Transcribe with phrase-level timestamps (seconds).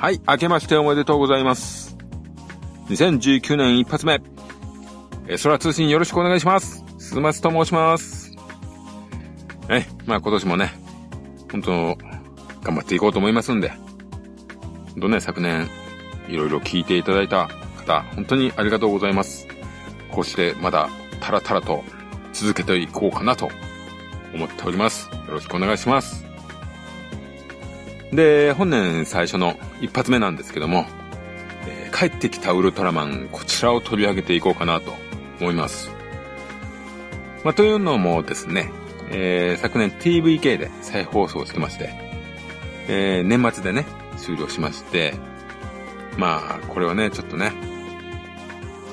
[0.00, 1.94] はい、明けましておめでとうございます。
[2.88, 4.22] 2019年一発目。
[5.28, 6.82] え空通信よろしくお願いします。
[6.96, 8.34] 鈴松と申します。
[9.68, 10.72] え、まあ今年もね、
[11.52, 11.70] 本当
[12.62, 13.68] 頑張っていこうと思いますんで。
[14.92, 15.68] 本当ね、昨年、
[16.28, 19.46] いろいろ聞いていただいた方、本当にありがとうございます。
[20.10, 20.88] こうしてまだ、
[21.20, 21.84] たらたらと
[22.32, 23.50] 続けていこうかなと
[24.34, 25.10] 思っております。
[25.12, 26.24] よろしくお願いします。
[28.14, 30.86] で、本年最初の一発目なんですけども、
[31.66, 34.94] えー、帰ってきたウルトラマン、こちらを取り上げていこうかなと
[35.40, 35.90] 思います。
[37.44, 38.70] まあ、というのもですね、
[39.10, 41.90] えー、昨年 TVK で再放送してまして、
[42.88, 43.86] えー、年末でね、
[44.18, 45.14] 終了しまして、
[46.18, 47.52] まあ、これはね、ちょっとね、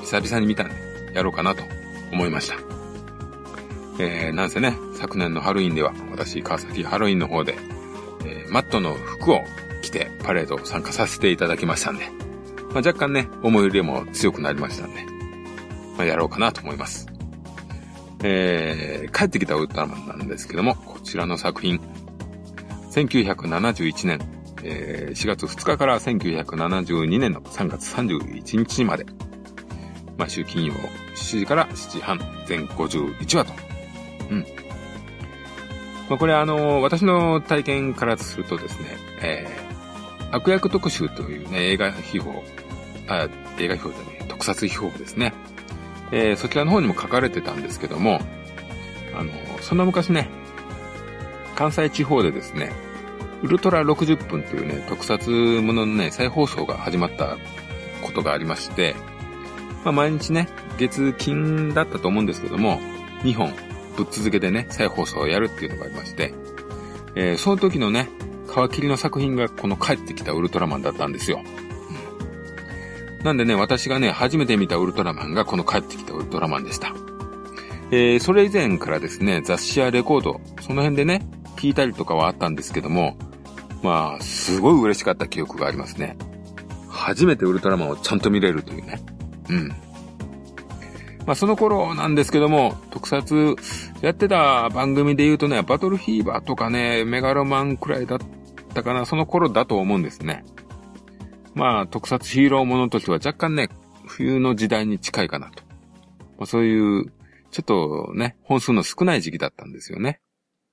[0.02, 0.74] 久々に見たんで、
[1.14, 1.62] やろうかなと
[2.12, 2.56] 思いました。
[4.00, 7.56] えー、なんせね、昨年のハロウィンでは、私、川崎ハロウィンの方で、
[8.24, 9.42] えー、マットの服を
[9.88, 12.04] 着てパレード参加させていただきましたんで、
[12.72, 15.04] まあ、若干ね、思い入れも強くなりましたんで、
[15.96, 17.06] まあ、やろうかなと思います。
[18.22, 21.80] えー、帰ってきたウルトラマンなんですけども、こちらの作品、
[22.90, 24.18] 1971年、
[24.64, 29.06] えー、4月2日から1972年の3月31日まで、
[30.16, 30.74] 毎週金曜
[31.14, 33.52] 7時から7時半、全51話と。
[34.30, 34.44] うん。
[36.08, 39.67] まあ、これあの、私の体験からするとですね、えー、
[40.30, 42.36] 悪役特集というね、映画秘宝、
[43.08, 45.32] あ、映画秘宝じゃね、特撮秘宝ですね。
[46.10, 48.20] えー、そちらの方にも書かれてたんですけども、
[49.14, 50.28] あの、そんな昔ね、
[51.54, 52.72] 関西地方でですね、
[53.42, 57.36] ウルトラ60分というね、特撮もののね、再放送が始まった
[58.02, 58.94] ことがありまして、
[59.84, 62.80] まあ、毎日ね、月金だったと思うんですけども、
[63.22, 63.52] 2本
[63.96, 66.32] ぶっ続けでね、再放送をやるっていうのがありまして、
[67.14, 68.08] えー、その時のね、
[68.48, 71.40] 皮切りの作品がこの帰ってきたウルトラマンだったんですよ。
[73.18, 76.92] うん、なんでね、私がね、初めて見たウルトラマンがこの帰ってきたウルトラマンでした。
[77.90, 83.16] えー、それ以前からですね、雑誌やレコード、その辺でね、聞いたりとかはあったんですけども、
[83.82, 86.16] まあ、すごい嬉しかった記憶がありますね。
[86.88, 89.00] 初めてウルトラマンをちゃんと見れるというね。
[89.48, 89.68] うん。
[91.26, 93.56] まあ、その頃なんですけども、特撮
[94.00, 98.18] やってた番組で言うとね、バトルフィーバーとかね、メガロマンくらいだっ
[98.68, 100.44] たかな、その頃だと思うんですね。
[101.54, 103.68] まあ、特撮ヒーローものとしては若干ね、
[104.06, 105.62] 冬の時代に近いかなと。
[106.38, 107.12] まあ、そういう、
[107.50, 110.20] ちょっとね、本数の少ない時期だったんですよね。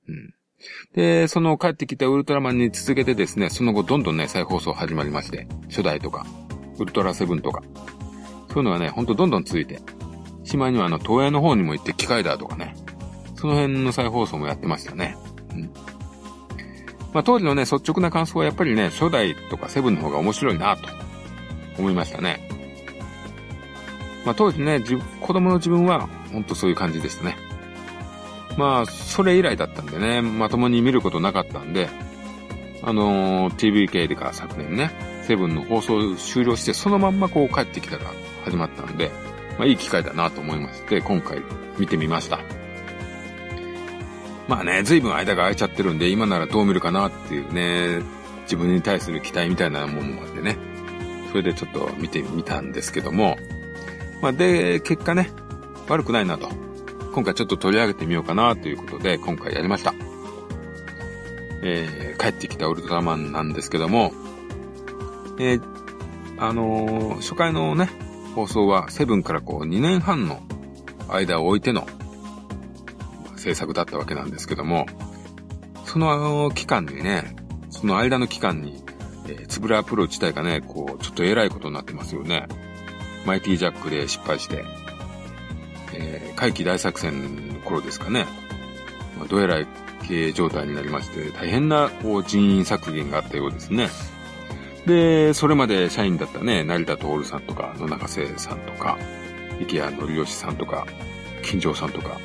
[0.07, 0.33] うん。
[0.93, 6.25] で、その帰ってきたウルトラマンに続けてですね、その後どんどんね、再放送始まりまして、初代とか、
[6.77, 7.63] ウルトラセブンとか、
[8.49, 9.79] そういうのがね、ほんとどんどん続いて、
[10.43, 12.75] しまいにはあの、東映の方にも行って機械だとかね。
[13.35, 15.17] その辺の再放送もやってましたね。
[15.53, 15.71] うん。
[17.15, 20.89] まあ当時のね、率直な感想はやっぱりね、初代とかセブンの方が面白いなと
[21.79, 22.45] 思いましたね。
[24.25, 24.81] まあ当時ね、
[25.21, 27.37] 子供の自分はほんとそういう感じでしたね。
[28.57, 31.87] まあ、それ以来だったんでね、まともに見ることなかったんで、
[32.83, 34.91] あのー、TVK でか昨年ね、
[35.23, 38.03] セブンの放送終了してそのまんまこう帰ってきたら
[38.43, 39.09] 始まったんで、
[39.57, 41.41] まあいい機会だなと思いまして、今回
[41.77, 42.39] 見てみました。
[44.47, 48.03] まあね、随分間が空いちゃってるんで、今ならどう見るかなっていうね、
[48.43, 50.57] 自分に対する期待みたいなものもあってね、
[51.31, 53.37] それでちょっと見てみたんですけども、
[54.21, 55.31] まあで、結果ね、
[55.87, 56.49] 悪くないなと。
[57.13, 59.93] 今回ちょっと取り上げてみようかなということで、今回やりました。
[61.63, 64.13] えー、帰ってきたウルトラマンなんですけども、
[65.39, 65.61] えー、
[66.37, 67.89] あのー、初回のね、
[68.35, 70.41] 放送はセブンからこう2年半の
[71.09, 71.87] 間を置いての
[73.45, 74.87] 制作だったわけなんですけども、
[75.85, 77.35] その期間にね、
[77.69, 78.83] その間の期間に、
[79.27, 82.47] えー、つぶらプロ自体がね、こう、ちょっと偉いことになってますよね。
[83.23, 84.65] マイティジャックで失敗して、
[85.93, 88.25] えー、回帰大作戦の頃ですかね、
[89.17, 89.67] まあ、どえらい
[90.07, 93.89] 経営状態になりまして、大変なこう人員削減があったようですね。
[94.87, 98.97] で、それまで社員だったね、成田徹さんとか、野中聖さんとか、
[99.59, 100.87] 池谷則義さんとか、
[101.43, 102.19] 金城さんとか、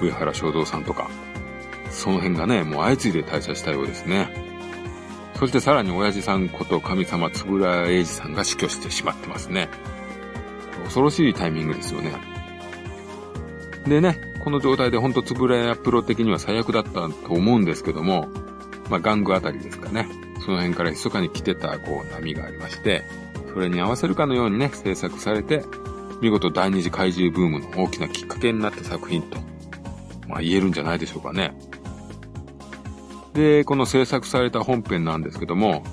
[0.00, 1.10] 上原正道さんとか、
[1.90, 4.28] その辺がね、もう相次いで退社したようですね。
[5.38, 9.68] そしてさらに親父さんこと神様円谷英二さんが死去してしまってますね。
[10.84, 12.12] 恐ろしいタイミングですよね。
[13.86, 18.28] でね、この状態でほんと円谷プロ的には最悪だったと思うんですけども、
[18.90, 20.08] まあ、玩具あたりですかね。
[20.44, 23.04] その辺から密かに来てた、こう、波がありまして、
[23.52, 25.64] それに合わせるかのようにね、制作されて、
[26.20, 29.38] 見事第二次怪獣ブームの大きなきっかけになった作品と、
[30.30, 31.54] まあ言えるんじゃないでしょうかね。
[33.34, 35.84] で、この制作された本編なんですけども、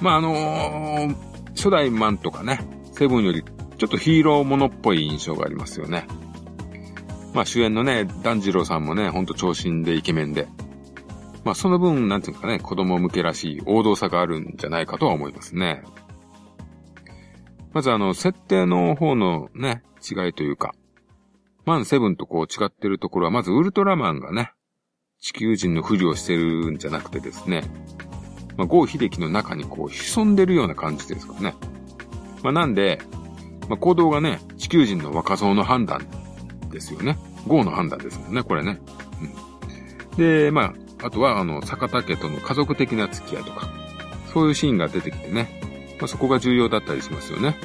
[0.00, 1.16] まあ、あのー、
[1.56, 2.60] 初代マンとかね、
[2.92, 6.06] セブンよりちょっとヒーローものっぽい印象がありますよね。
[7.32, 10.46] まあ主演のね、ダンジローさんもね、ほんと長身でイケメンで。
[11.44, 15.82] まあその分、なんていうかね、子供向けらしい王道さがあるんじゃないかとは思いますね。
[17.72, 20.74] まずあの、設定の方のね、違いというか、
[21.64, 24.52] マンセブンとこう違ってるところは、まずウルトラマンがね、
[25.20, 27.64] 地球人のふりをしてるんじゃなくてですね、
[28.56, 31.54] まあ、ゴー秀樹の中にこう潜んでるような感じですかね。
[32.42, 33.00] まあ、なんで、
[33.68, 36.06] まあ、行動がね、地球人の若造の判断
[36.70, 37.18] ですよね。
[37.46, 38.80] ゴーの判断ですもんね、これね。
[40.12, 43.68] うん、で、まあ、あとは、あの、坂田家との家族的な付き合いとか、
[44.32, 47.56] そういうシーンが出てきてね、まあ、そこが重要だったりしますよね。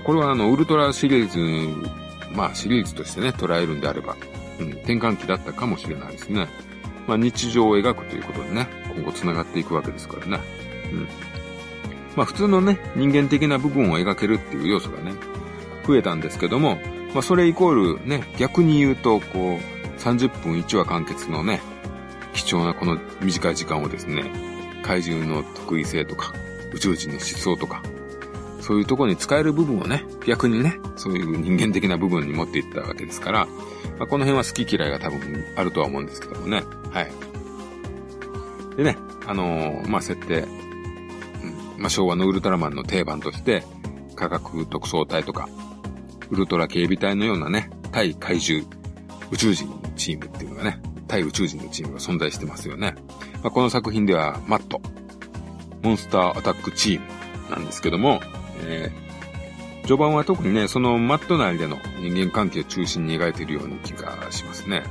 [0.00, 1.90] これはあの、ウルトラシリーズ、
[2.32, 4.16] まあ、シリーズとしてね、捉えるんであれば、
[4.58, 6.48] うん、転換期だったかもしれないですね。
[7.06, 10.40] まあ、日常を描くということでね、今後繋がっていくわけですからね。
[10.92, 11.08] うん。
[12.16, 15.12] まあ普通のね、人間的な部分を描けるっていう要素がね、
[15.86, 16.78] 増えたんですけども、
[17.12, 21.60] まあそれイコールね、逆に言うと、こう、30分1話完結のね、
[22.32, 24.24] 貴重なこの短い時間をですね、
[24.82, 26.32] 怪獣の得意性とか、
[26.72, 27.82] 宇宙人の思想とか、
[28.66, 33.52] そういうとこに使える部分をね、逆にね、そういう人間的な部分に持っていったわけですから、ま
[34.04, 36.64] あ、この辺は好き嫌いが多分あるとは思うんですけどもね。
[36.90, 37.10] はい。
[38.76, 40.48] でね、あのー、まあ、設定、
[41.78, 43.62] まあ、昭和のウルトラマンの定番として、
[44.16, 45.48] 科学特捜隊とか、
[46.30, 48.68] ウルトラ警備隊のようなね、対怪獣、
[49.30, 52.96] 宇宙人のチームっていうのがね、対宇宙人のチームが存在してますよね。
[53.44, 54.80] まあ、この作品では、マット、
[55.82, 57.06] モンスターアタックチーム
[57.48, 58.20] なんですけども、
[58.62, 64.82] えー、序盤は特にね、そのマット内での人間関係を中心に描いているような気がしますね。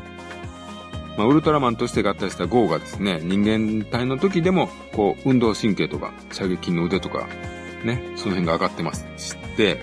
[1.17, 7.27] まあ、ウルトラマンとして合体したゴーがですね、人間体の時でも、こう、運動神経とか、射撃の腕とか、
[7.83, 9.79] ね、その辺が上がってますして、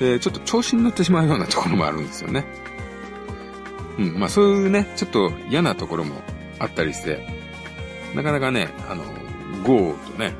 [0.00, 2.44] で、ちょっと調子に乗ってしまうようなところもあるんですよね。
[3.98, 6.22] うん、まあそういうね、ちょっと嫌なところも
[6.58, 7.26] あったりして、
[8.14, 9.04] なかなかね、あの、
[9.62, 10.34] ゴーとね、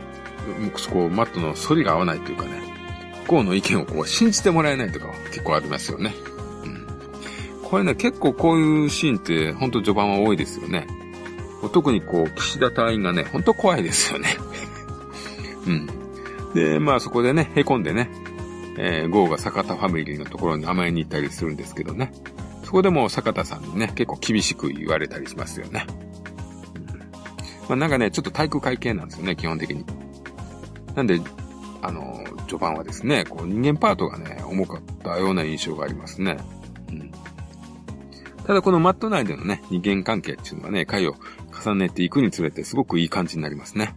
[0.76, 2.62] そこ、マットの反りが合わないというかね、
[3.26, 6.14] ゴーの意見をこう信じてもらえないとか結構ありますよね。
[6.64, 6.86] うん
[7.62, 10.88] これね、結構こういうシーンってほんと序盤は多いですよね。
[11.72, 14.36] 特にこう、岸田隊員がね、ほんと怖いですよね。
[15.66, 15.86] うん。
[16.54, 18.10] で、まあそこでね、凹んでね、
[18.76, 22.12] えー、ゴーが坂田ファミリーのところに甘えに行ったりするんですけどね。
[22.64, 25.86] そこでも坂田さんにね、結構厳しく言われたりしますよね。
[26.74, 27.06] うん、ま
[27.70, 29.84] あなんかね、ちょっと体育会系なんですよね、基本的に。
[30.94, 31.20] なんで、
[31.82, 36.36] あの、序盤はですね、こう人間パートがね、重かったような印象がありますね。
[36.90, 37.10] うん
[38.46, 41.14] ただこのマット内でのね、人間関係っていうのはね、回を
[41.64, 43.94] 重ねていくにつれてすごくいい感じになりますね。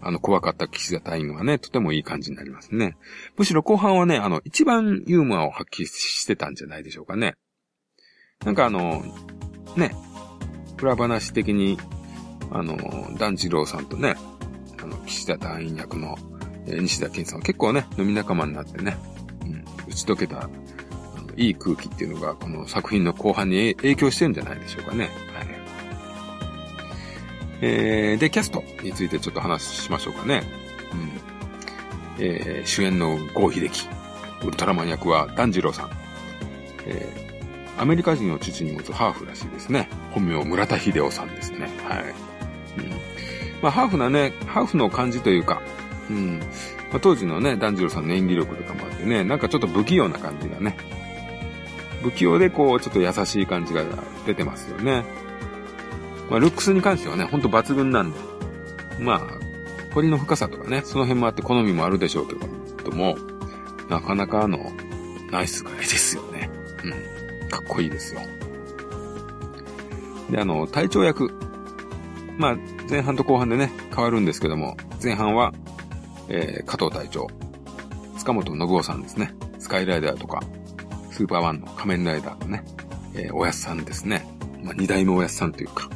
[0.00, 2.96] あの、怖かった岸田隊員はね、とてもいい感じになりますね。
[3.36, 7.34] むしろ後半はね、あの、一番ユーモアを発揮してたんじゃないでしょうかね。
[8.44, 9.04] なんかあの、
[9.76, 9.94] ね、
[10.80, 11.76] 裏話的に、
[12.50, 12.78] あの、
[13.18, 14.14] 団次郎さんとね、
[14.82, 16.16] あの、岸田隊員役の、
[16.66, 18.96] えー、西田健さんは結構ね、飲み仲間になってね、
[19.42, 20.50] うん、打ち解けたあの
[21.36, 25.04] いい空気っていうのが、この作品の後半に影響してるんじゃないでしょうかね。
[25.04, 25.10] はい。
[27.62, 30.42] えー、で、キャストについてちょっと話しましょうかね。
[32.18, 32.24] うん。
[32.24, 33.86] えー、主演の郷秀樹。
[34.42, 35.90] ウルトラマン役はダンジローさん。
[36.86, 39.88] えー、アメリカ人を父に持つハーフらしいですね。
[40.12, 41.68] 本名村田秀夫さんですね。
[41.84, 42.29] はい。
[43.62, 45.62] まあ、ハーフなね、ハーフの感じというか、
[46.08, 46.38] うん。
[46.90, 50.76] まあ、当時のね、ダンジローさんの演技力とかもあってね、なんかちょっと不器用な感じがね、
[52.02, 53.84] 不器用でこう、ちょっと優しい感じが
[54.26, 55.04] 出てますよね。
[56.30, 58.18] まあ、ルックスに関してはね、ほんと抜群なんで。
[58.98, 59.20] まあ、
[59.94, 62.34] 彫りの深さとかね、その辺もあって好みもあるでしょうけ
[62.84, 63.16] ども、
[63.88, 64.58] なかなかあの、
[65.30, 66.50] ナイスガイですよね。
[66.84, 67.48] うん。
[67.48, 68.20] かっこいいですよ。
[70.30, 71.30] で、あの、隊長役。
[72.40, 72.56] まあ、
[72.88, 75.52] 前半と後半でね、変わるんですけども、前半は、
[76.28, 77.28] えー、加藤隊長。
[78.16, 79.34] 塚本信夫さんですね。
[79.58, 80.42] スカイライダーとか、
[81.10, 82.64] スーパーワンの仮面ライダーのね、
[83.14, 84.26] えー、おやすさんですね。
[84.64, 85.90] まあ、二代目おやすさんというか。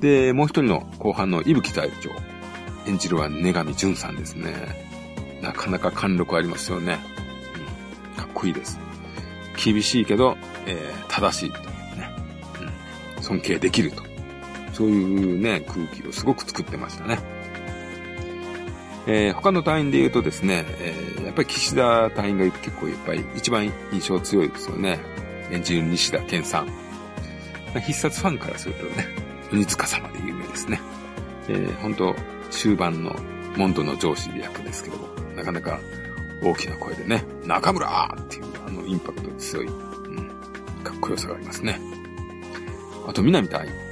[0.00, 2.10] で、もう一人の後半の伊吹隊長。
[2.86, 4.52] 演じるは根上淳さんですね。
[5.40, 6.98] なかなか貫禄ありますよね。
[8.14, 8.78] うん、かっこいいです。
[9.64, 11.64] 厳しいけど、えー、正しいという
[11.96, 12.10] ね、
[13.16, 13.22] うん。
[13.22, 14.05] 尊敬できると。
[14.76, 17.18] そういうね、空気をすごく作ってましたね。
[19.06, 24.98] えー、他の隊員で言うとですね、えー、やっぱり岸田隊員が結構やっぱり一番印象強いですよね。
[25.50, 26.68] 演じる西田健さん。
[27.86, 29.06] 必殺ファンからするとね、
[29.50, 30.78] 鬼塚様で有名ですね。
[31.48, 32.14] えー、本当
[32.50, 33.16] 終盤の
[33.56, 35.80] モンドの上司役ですけども、なかなか
[36.42, 40.28] 大きな声でね、中村っていうあのインパクト強い、うん、
[40.84, 41.80] かっこよさがありますね。
[43.08, 43.85] あと、南太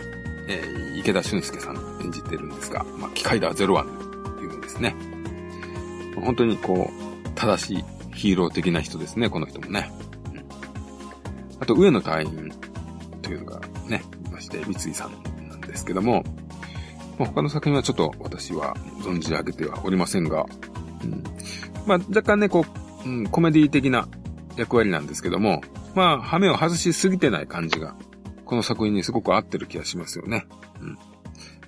[0.49, 4.95] えー、池田俊介さん演じてるんですが、まあ、機械だ01で有名ですね。
[6.17, 7.85] 本当にこう、正しい
[8.15, 9.91] ヒーロー的な人ですね、この人もね。
[10.33, 12.53] うん、あと、上野隊員
[13.23, 16.25] というのがね、いまして、三井さんなんですけども、
[17.19, 20.47] まあ、他の作品はちょっと私は存じ上げてはおりませんが、
[21.03, 21.23] うん、
[21.87, 22.65] まあ、若干ね、こ
[23.05, 24.09] う、うん、コメディ的な
[24.57, 25.63] 役割なんですけども、
[25.95, 27.95] まあ、羽目を外しすぎてない感じが、
[28.55, 30.47] この作品にすごく合ってる気がしますよね。
[30.81, 30.99] うん。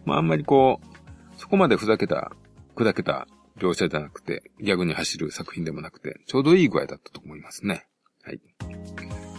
[0.05, 2.31] まあ、あんまりこう、そこまでふざけた、
[2.77, 3.27] 砕けた
[3.59, 7.89] 描写じゃなくて、ギャグに走る作品でもなくて、ちょうどいい具合だったと思いますね。
[8.23, 8.41] はい。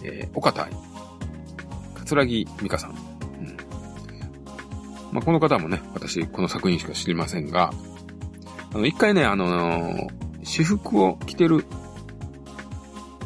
[0.04, 0.74] えー、岡田愛。
[1.96, 2.90] 桂木美香さん。
[2.92, 2.98] うん。
[5.14, 7.72] まあ、この方もね、私、この作品しか知りませんが、
[8.74, 10.08] あの、一回ね、あのー、
[10.44, 11.64] 私服を着てる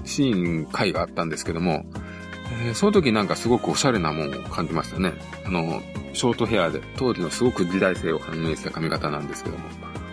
[0.05, 1.85] シーン、回があったんですけども、
[2.59, 5.13] えー、その時なんかすごくおしゃれなもんを感じましたね。
[5.45, 5.81] あの、
[6.13, 9.69] ショートヘアで、当時のすごく時代性を反映した髪型なんですけども、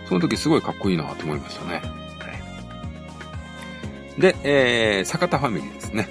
[0.07, 1.75] その時すごいかっこいいなと思いましたね。
[1.75, 1.81] は
[4.17, 6.09] い、で、えー、坂田ファミリーですね。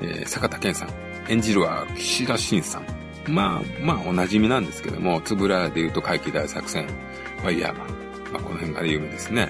[0.00, 0.88] えー、坂田健さん。
[1.28, 2.84] 演じるは岸田晋さん。
[3.26, 6.86] まあ、まあ、お馴染みなんですけども、つぶらで言うと怪奇大作戦、
[7.38, 7.88] ファイヤーマン。
[8.32, 9.48] まあ、この辺が有名ですね。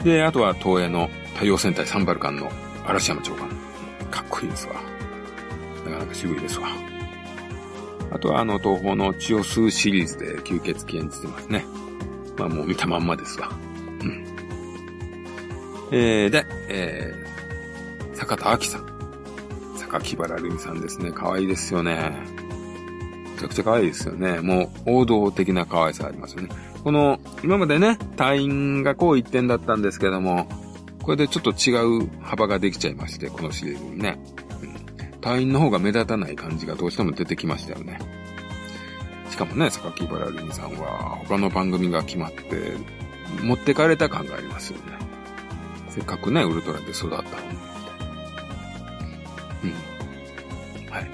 [0.00, 2.50] うん、で、あとは東映の太陽戦隊サンバルカンの
[2.84, 3.48] 嵐山長官。
[4.36, 4.74] こいいですわ。
[5.84, 6.68] なかなか渋いですわ。
[8.10, 11.64] あとはあの東方の血を吸うシリーズで吸血鬼演じてますね。
[12.38, 13.50] まあもう見たまんまですわ。
[14.02, 14.26] うん。
[15.90, 18.86] えー、で、えー、坂田明さん。
[19.76, 21.12] 榊原るみさんですね。
[21.12, 22.12] 可愛いですよね。
[23.34, 24.40] めちゃくちゃ可愛いですよね。
[24.40, 26.48] もう王道的な可愛さありますよね。
[26.84, 30.48] この、今までね、隊員がこう一点だったんですけども、
[31.06, 34.18] これでちょっと違う幅ができちゃいまして、このシリーズにね。
[34.60, 38.00] うん、隊員の方が目立たない感じがどうしても出てきましたよね。
[39.30, 42.72] しかもね、榊原るみさんは他の番組が決まって、
[43.40, 44.98] 持ってかれた感がありますよね。
[45.90, 47.26] せっかくね、ウルトラで育ったのに。
[49.62, 50.90] うん。
[50.90, 51.10] はい。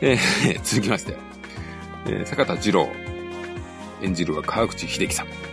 [0.00, 1.18] えー、 続きまして、
[2.06, 2.88] えー、坂田二郎
[4.00, 5.51] 演じるは川口秀樹さん。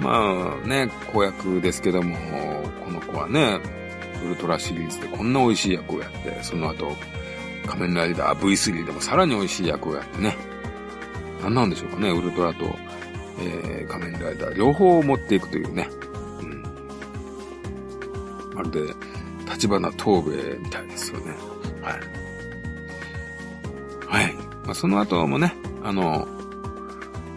[0.00, 2.16] まあね、子役ですけども、
[2.84, 3.60] この子はね、
[4.24, 6.96] ウルトラシリーズでこんな美味しい役をやって、その後、
[7.66, 10.36] 仮面ライダー V3 でもさらに美味しい役をやってね。
[11.42, 12.76] 何なんでしょうかね、ウルトラと、
[13.38, 15.88] えー、仮面ライダー両方を持っていくというね。
[16.40, 16.62] うん。
[18.54, 18.80] まるで、
[19.50, 21.34] 立花東兵衛みたいですよね。
[21.82, 22.00] はい。
[24.06, 24.34] はい。
[24.64, 26.26] まあ、その後もね、あの、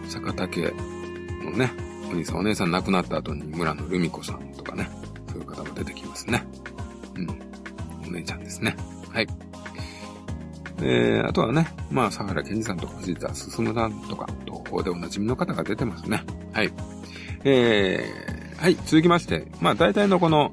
[0.08, 0.74] 坂竹
[1.42, 1.70] のね、
[2.14, 4.88] 兄さんお姉さん亡くなった後に村野留美子さんとかね、
[5.28, 6.44] そういう方も出てきますね。
[7.16, 8.08] うん。
[8.08, 8.76] お姉ちゃんですね。
[9.10, 9.26] はい。
[10.78, 16.22] えー、あとはね、まあ、佐原健二さんとか藤田進さんとか、東方でおなじみの方が出てますね。
[16.52, 16.72] はい。
[17.44, 20.52] えー、はい、続きまして、まあ、大体のこの、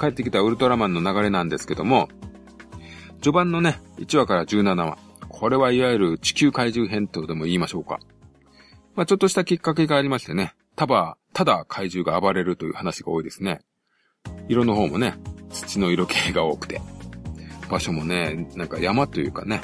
[0.00, 2.08] 帰ってきたウルトラマンの流れなんですけども、
[3.20, 4.98] 序盤のね、1話から17話。
[5.28, 8.00] これはいわゆる地球怪獣編とでも言いましょうか。
[8.94, 13.58] まあ、ちょっとしたきっかけがありましてね、ただ、ただ怪獣が暴れるという話が多いですね。
[14.48, 15.16] 色の方もね、
[15.50, 16.80] 土の色系が多くて。
[17.68, 19.60] 場所もね、なんか山というかね、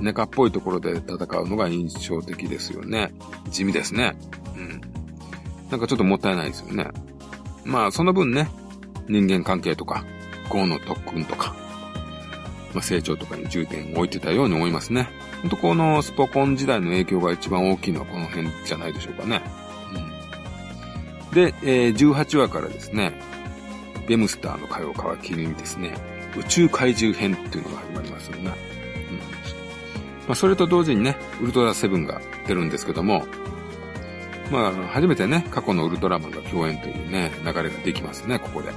[0.00, 3.12] ネカっぽいところで戦うのが印象的ですよね。
[3.50, 4.16] 地味ですね。
[4.56, 4.80] うん。
[5.70, 6.88] なんかちょっともったいないですよね。
[7.66, 8.48] まあ、その分ね、
[9.06, 10.06] 人間関係とか、
[10.48, 11.54] 豪の特訓とか、
[12.72, 15.10] まあ、成長とかに重点を置いてたように思いますね。
[15.42, 19.42] ほんとこのスポコン時代の影響が一番大きいのはこの辺じゃないでしょうかね。
[21.38, 23.12] で、えー、18話からですね、
[24.08, 25.94] ベムスターの会を皮切りにですね、
[26.36, 28.42] 宇宙怪獣編っていうのが始まりますよね。
[28.42, 28.48] うん。
[28.48, 28.54] ま
[30.30, 33.24] あ、それと同時にね、ウルトラセブンが出るんですけども、
[34.50, 38.72] まあ、初めてね、過去のウルトラマンが共演というね、流れができますね、ここで。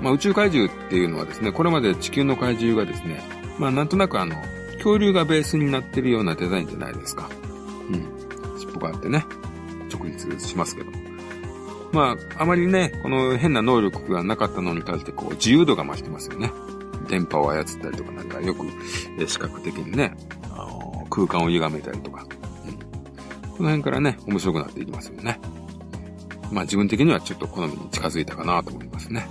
[0.00, 3.22] まあ、宇宙怪獣っていうのはですね、これまで地球の怪獣がですね、
[3.58, 4.36] まあ、なんとなくあの、
[4.76, 7.28] 恐竜がベースになってるようなデザインじゃないですか。
[7.90, 8.58] うん。
[8.58, 9.26] 尻尾があってね、
[9.92, 11.05] 直立しますけど。
[11.96, 16.52] まあ、あまりね、この変な能力がなかったのに対して、こう、自由度が増してますよね。
[17.08, 18.66] 電波を操ったりとか、なんかよく、
[19.18, 20.14] え視覚的にね、
[20.52, 22.26] あの空間を歪めたりとか、
[22.66, 22.78] うん。
[23.50, 25.40] この辺からね、面白くなっていきますよね。
[26.52, 29.26] まあ自分的にはちょっと好みに近づいたかなと思いますね。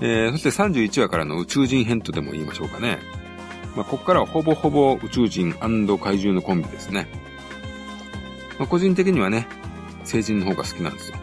[0.00, 2.98] うん、えー、そして31話からの宇宙人編とでも言いましょうかね。
[3.76, 7.06] まあここからはほぼほぼ宇宙人怪獣のコンビですね。
[8.58, 9.46] まあ、個人的にはね、
[10.06, 11.16] 成人の方が好きなんですよ。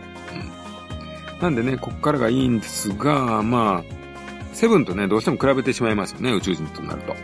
[1.33, 1.39] うん。
[1.39, 7.15] なんでね、こっからがいいんですが、まあ、セブンとね、どうしても比べてしまいますよね、宇宙人となると。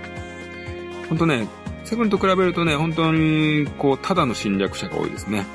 [1.09, 1.47] ほんとね、
[1.83, 5.45] セブンと比べるとね、本当に、こう、ただの侵略者が多いですね。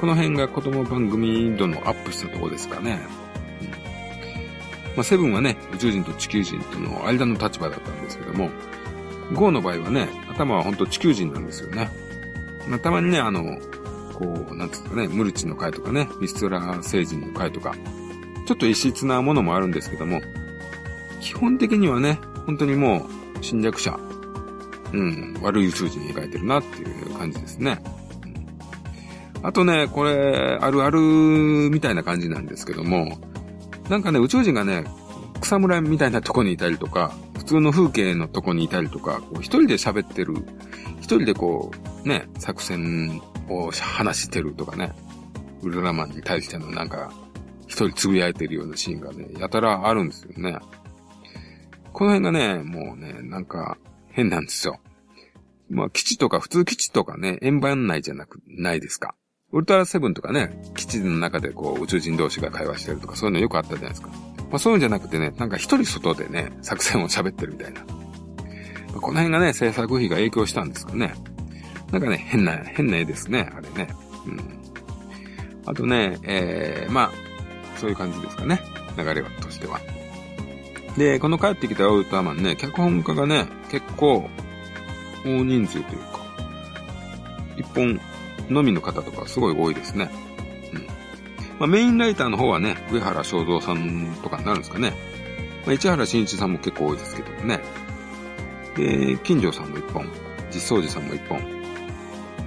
[0.00, 3.00] この辺が子供番組度のアップしたところですかね。
[3.62, 3.74] うん、ま
[4.98, 8.50] あ、セブンはね、宇宙人と地球人との間の立場だったんですけども、
[9.32, 11.90] ゴーの場合はね、頭は本当地球人なんですよね。
[12.68, 13.58] まあ、たまにね、あの、
[14.18, 17.74] こう、なんつうかね、ムルチの会とかね、ミストラ星人の会とか、
[18.46, 20.20] ちょっと異質なものもあるんですけども、
[21.20, 23.06] 基本的にはね、本当にも
[23.40, 23.98] う、侵略者、
[24.92, 27.80] うん、悪い宇宙人に描いてるなっていう感じですね。
[29.42, 30.98] あとね、これ、あるある
[31.70, 33.18] みたいな感じなんですけども、
[33.88, 34.84] なんかね、宇宙人がね、
[35.40, 40.34] 草むらみたいなとこにいたりとか、普通の風景のとこにいたりとか、こう一人で喋ってる、
[41.00, 41.70] 一人でこ
[42.04, 44.92] う、ね、作戦を話してるとかね、
[45.62, 47.12] ウルトラマンに対してのなんか、
[47.66, 50.58] 一人つぶやいてるようなシーンがね、やたらあるんですよね。
[51.92, 53.76] この辺がね、もうね、なんか
[54.10, 54.78] 変なんですよ。
[55.70, 59.14] まあ、基地とか、普通基地とかね、円盤内じゃなく、ないですか。
[59.52, 64.08] ウルトラセブンとかね、基地の中でこう、宇宙人同士が会話してるとか、そういうのよくあったじゃないですか。
[64.08, 67.82] まあ、そういうんじゃなくてね、なんか一人外でね、作戦を喋ってるみたいな。
[69.00, 71.14] この辺がね、制作費が影響したんですかね。
[71.92, 73.88] なんかね、変な、変な絵ですね、あれね。
[74.26, 74.58] うん。
[75.66, 77.10] あとね、えー、まあ、
[77.76, 78.60] そういう感じですかね。
[78.96, 79.80] 流れは、としては。
[80.96, 84.28] で、この帰ってきたウルトラマンね、脚本家がね、結構、
[85.24, 86.20] 大人数というか、
[87.56, 88.00] 一本
[88.48, 90.10] のみの方とかすごい多いですね。
[90.72, 90.86] うん。
[91.58, 94.92] まあ、メインライターの方はね、上原正蔵さんとかになるんですかね。
[95.64, 97.60] まあ、市原慎一さんも結構多いですけどもね。
[98.76, 100.08] で、金城さんも一本、
[100.52, 101.57] 実相寺さんも一本。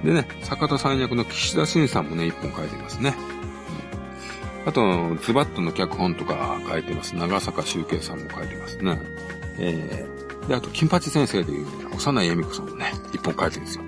[0.04, 3.14] でね、坂田さん役の岸田新さんもね、一本書いてますね。
[4.62, 7.14] うん、あと、ズバットの脚本とか書いてます。
[7.14, 9.00] 長坂修慶さんも書いてますね。
[9.58, 13.84] えー、で、あと、金八先生でいう、ね、幼い恵美子さんもね、一本書いてるんですよ。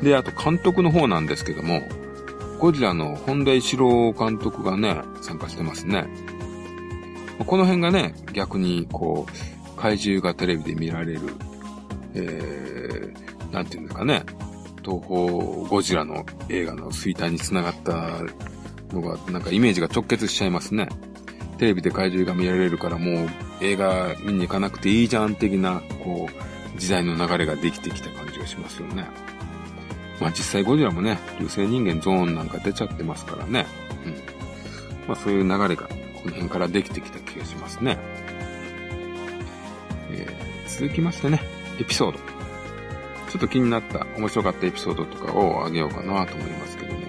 [0.00, 1.82] うん、で、あと、監督の方なんですけども、
[2.58, 6.06] ゴジラの本田一郎監督がね、参加してますね。
[7.46, 11.20] この辺がね、逆に、こう、怪獣がテレビで見られる、
[12.14, 14.24] えー、なんていうんですかね、
[14.84, 18.20] 東方ゴジラの映画の衰退につながった
[18.94, 20.88] のが、なんかイメージが直結しちゃいますね。
[21.58, 23.28] テレビで怪獣が見られるからもう
[23.60, 26.28] 映画見に行かなくていいじゃん的な、こ
[26.76, 29.06] う、時代の流れができてきた感じがしますよね。
[30.20, 33.66] まあ実際ゴジラもね、流星人間ゾーンなんか出ちゃってますからね。
[34.06, 34.12] うん。
[35.08, 37.98] まあそういう流れがこの辺からできてきた気がしますね。
[40.10, 41.42] えー、続きましてね、
[41.78, 42.39] エピソード。
[43.30, 47.00] ちょっと気になった面白かったエピソードとかをあげようかなと思いますけども。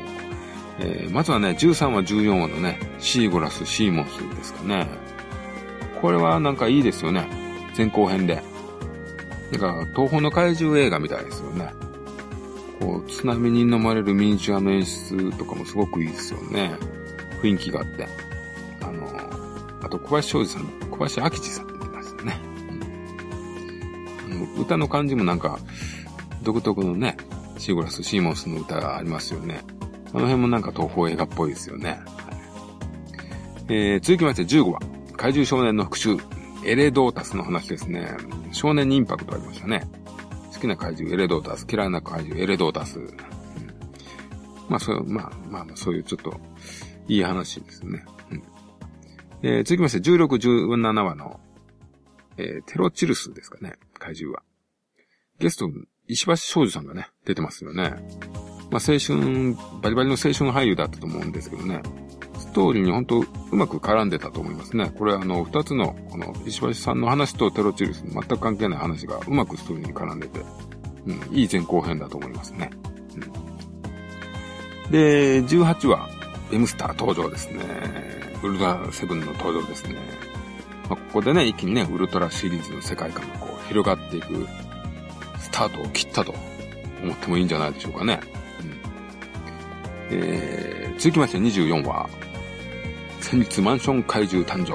[0.80, 4.88] えー、まずはね、13話14話のね、シーゴラス、シーモスですかね。
[6.00, 7.28] これはなんかいいですよね。
[7.76, 8.44] 前後編で。
[9.52, 11.74] なんか、東方の怪獣映画みたいですよね。
[12.80, 16.72] こう、津波に飲まれるミニチュアの演出とかもすごくいいですよね。
[17.42, 18.08] 雰囲気があって。
[18.82, 19.12] あの、
[19.84, 22.40] あと小林昌司さん、小林明智さんって言ってましたね。
[24.28, 25.60] うん、あの歌の感じもなんか、
[26.44, 27.18] 独特のね、
[27.58, 29.64] シーゴラス、シーモンスの歌がありますよね。
[30.14, 32.00] あの辺もなんか東方映画っぽいですよね。
[33.70, 34.80] えー、続きまして15話。
[35.16, 36.22] 怪獣少年の復讐。
[36.64, 38.16] エレドータスの話ですね。
[38.52, 39.88] 少年にインパクトありましたね。
[40.54, 41.66] 好きな怪獣エレドータス。
[41.72, 43.00] 嫌いな怪獣エレドータス。
[43.00, 43.08] うん、
[44.70, 46.40] まあ、そう、まあ、まあ、そういうちょっと、
[47.08, 48.06] いい話ですね。
[48.32, 48.44] うん、
[49.42, 50.28] えー、続きまして16、
[50.70, 51.40] 17話の、
[52.38, 53.76] えー、テロチルスですかね。
[53.98, 54.44] 怪獣は。
[55.40, 55.70] ゲスト、
[56.12, 57.96] 石橋昌司さんがね、出てますよね。
[58.70, 61.82] まあ、青春、バリバリの青春俳優だったと思うんですけどね。
[62.38, 64.92] ストーリーに本当うまく絡んでたと思いますね。
[64.98, 70.42] これあの、二つの、この、石橋さんの話とテロチルスの全く関係ない話がうまくストーリーに絡んでて、
[71.06, 72.72] うん、いい前後編だと思いますね。
[74.86, 76.10] うん、で、18話、
[76.52, 77.64] エムスター登場ですね。
[78.44, 79.96] ウルトラセブンの登場ですね。
[80.90, 84.46] まあ、ここでね、一気にね、ウルトラシリーズの世界観がこう、広がっていく、
[85.52, 86.34] スタートを切ったと
[87.04, 88.22] 思ってもいいんじゃないでしょうかね。
[90.10, 92.10] うんえー、続きまして24話。
[93.20, 94.74] 先日マンション怪獣誕生。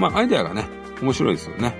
[0.00, 0.64] まあ、アイデアがね、
[1.02, 1.74] 面白いですよね。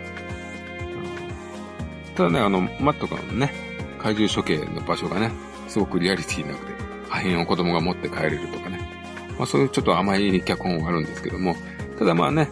[2.16, 3.52] ただね、あの、マット君のね、
[3.98, 5.30] 怪獣処刑の場所がね、
[5.68, 6.72] すごくリアリティなくて、
[7.08, 8.80] 破片を子供が持って帰れるとかね。
[9.38, 11.54] まあそういうちょっと甘い脚本があるんですけども、
[11.98, 12.50] ただまあね、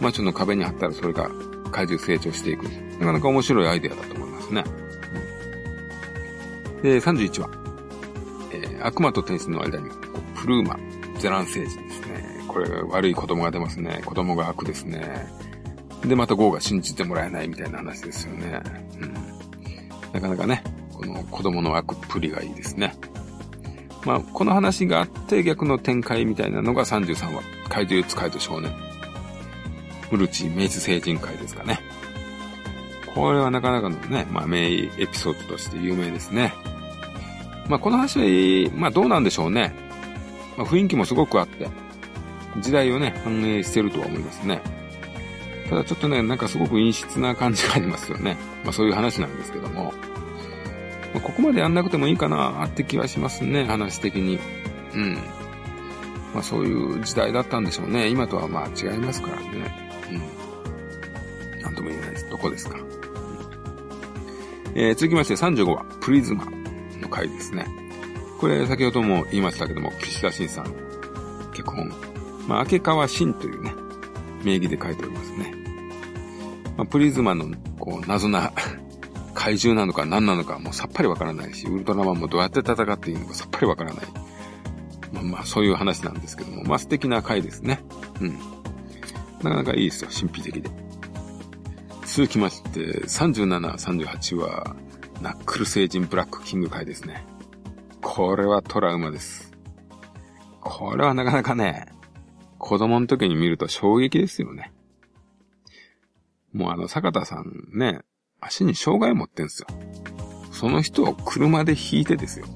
[0.00, 1.30] マンションの壁に貼ったらそれが
[1.70, 2.64] 怪獣成長していく。
[2.98, 4.21] なかなか面白いアイデアだと
[4.52, 4.64] ね。
[6.82, 7.50] で、31話。
[8.52, 9.88] えー、悪魔と天使の間に、
[10.34, 10.78] プルーマ、
[11.18, 12.44] ゼラン星人ですね。
[12.48, 14.02] これ、悪い子供が出ますね。
[14.04, 15.26] 子供が悪ですね。
[16.04, 18.60] で、またゴーが信じてもらえないみたいな話ですよね。
[19.00, 19.14] うん。
[20.12, 20.62] なかなかね、
[20.92, 22.94] この子供の悪っぷりがいいですね。
[24.04, 27.42] まあ、この話があって逆の展開みたいなのが33話。
[27.68, 28.72] 怪獣使いと少年。
[30.10, 31.80] ウルチ明治星人会ですかね。
[33.14, 36.54] これはなかなかのね、まあ名エピソードとして有名ですね。
[37.68, 38.18] まあこの話
[38.68, 39.74] は、まあどうなんでしょうね。
[40.56, 41.68] まあ雰囲気もすごくあって、
[42.60, 44.60] 時代をね、反映してるとは思いますね。
[45.68, 48.36] ただちょっとね、なんかすごく陰湿な感じがありますよね。
[48.64, 49.92] まあそういう話なんですけども。
[51.14, 54.38] まあ、ここまでやんなくてもいいかなって気はしますね、話的に。
[54.94, 55.18] うん。
[56.34, 58.08] まあそういう時代だったんでしょうね。
[58.08, 59.92] 今とはまあ違いますからね。
[60.10, 61.62] うん。
[61.62, 62.30] なんとも言えないです。
[62.30, 62.78] どこですか？
[64.74, 66.46] えー、続きまして35話、プリズマ
[67.00, 67.66] の回ですね。
[68.40, 70.66] これ、先ほども言いましたけども、岸田新さん、
[71.52, 71.92] 結婚。
[72.48, 73.72] まあ、明川新というね、
[74.42, 75.54] 名義で書いておりますね。
[76.76, 77.46] まあ、プリズマの、
[77.78, 78.52] こう、謎な
[79.34, 84.06] 怪獣なのか何なのかもうさっぱりわからないし、ウルトラマンもどうやって戦っていいのかさっぱりわからない。
[85.12, 87.80] まあまあ、そういう話なんですけども、まあ素敵な回ですね。
[88.20, 88.38] うん。
[89.42, 90.70] なかなかいいですよ、神秘的で。
[92.14, 94.76] 続きまして、37、38は、
[95.22, 97.24] ナックル星人ブラックキング回ですね。
[98.02, 99.50] これはトラウマです。
[100.60, 101.86] これはなかなかね、
[102.58, 104.74] 子供の時に見ると衝撃ですよね。
[106.52, 108.00] もうあの、坂田さんね、
[108.42, 109.68] 足に障害持ってんすよ。
[110.50, 112.46] その人を車で引いてですよ。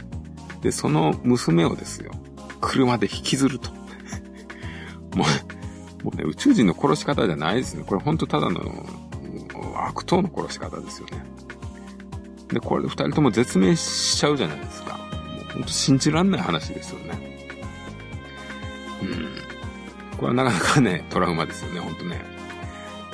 [0.60, 2.12] で、その娘をですよ、
[2.60, 3.70] 車で引きずると。
[5.16, 5.24] も
[6.02, 7.84] う、もうね、宇宙人の殺し方じゃないですね。
[7.86, 9.05] これほんとただの
[9.86, 11.24] 悪党の殺し方ですよね。
[12.48, 14.96] で、これで二人とも絶命しちゃうじゃないですか。
[14.96, 15.02] も
[15.48, 17.38] うほんと信じらんない話ですよね。
[19.02, 20.16] うん。
[20.16, 22.20] これはなかなかね、トラウマですよね、ほんとね。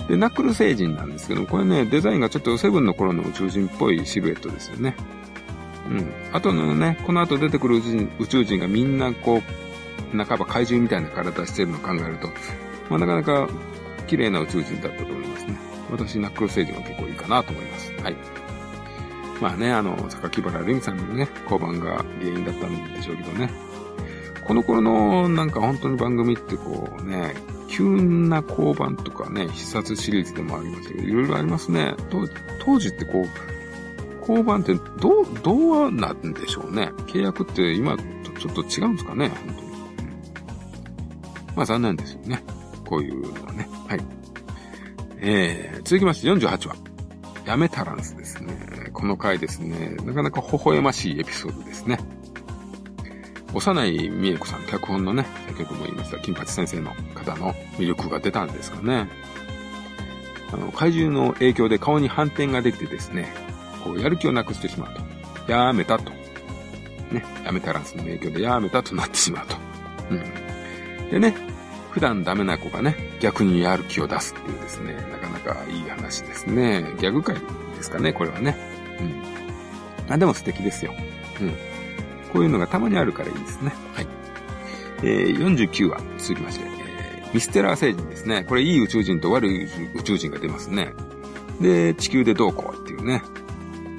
[0.08, 4.94] で、ナックル星人なんですけど、これね、デザインがちょっとセブンの頃の宇宙人っぽいシルエットですよね。
[5.88, 6.12] うん。
[6.32, 7.80] あとのね、この後出てくる
[8.18, 9.42] 宇宙人がみんなこ
[10.12, 12.28] う、半ば怪獣みたいな体してるのを考えると、
[12.90, 13.48] まあなかなか
[14.06, 15.71] 綺麗な宇宙人だったと思いますね。
[15.92, 17.92] 私、ナックル星人は結構いいかなと思います。
[18.02, 18.16] はい。
[19.40, 23.50] まあね、あの、榊原ルミさんのね、交番が原因だったんでしょうけどね。
[24.46, 27.34] この頃のなんか本当に番組ってこうね、
[27.68, 31.94] 急な交番とかね、必殺シリーズでもありますけど、いろいろありますね。
[32.64, 33.26] 当時ってこう、
[34.20, 36.90] 交番ってどう、どうなんでしょうね。
[37.06, 38.02] 契約って今と
[38.38, 39.72] ちょっと違うんですかね、本当に。
[41.56, 42.42] まあ残念ですよね。
[42.88, 43.68] こういうのはね。
[43.88, 44.21] はい。
[45.24, 46.76] えー、続きまして48話。
[47.46, 48.90] やめたらんすですね。
[48.92, 49.96] この回ですね。
[50.04, 51.98] なかなか微笑ましいエピソードですね。
[53.54, 59.08] 幼い美恵子さん、脚本のね、先ほども言いました、金八先生の方の魅力が出たんですかね。
[60.52, 63.32] あの、怪獣の影響で顔に反転ができてですね、
[63.84, 64.94] こう、やる気をなくしてしまう
[65.46, 65.52] と。
[65.52, 66.10] やめたと。
[67.12, 69.56] ね、やめたらんすの影響でやめたとなってしまうと。
[70.10, 71.10] うん。
[71.10, 71.51] でね、
[71.92, 76.94] 普段ダメな子がね、逆にやる気を出すっていうですね、なかなかいい話ですね。
[76.98, 78.56] ギャグ界ですかね、これはね。
[80.08, 80.12] うん。
[80.12, 80.94] あ、でも素敵ですよ。
[81.40, 81.50] うん。
[82.32, 83.74] こういうのがたまにあるからいいですね。
[83.92, 84.06] はい。
[85.02, 88.44] えー、49話続きまして、えー、ミステラー星人ですね。
[88.44, 90.94] これいい宇宙人と悪い宇宙人が出ますね。
[91.60, 93.22] で、地球でどうこうっていうね。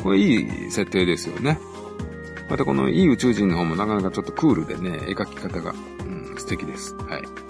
[0.01, 1.59] これいい設定ですよね。
[2.49, 6.95] またこのいい宇宙人の方もなかなかちょっとクールでね、描き方が、うん、素敵です。
[7.07, 7.42] はい。